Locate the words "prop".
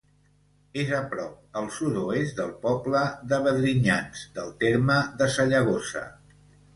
1.09-1.59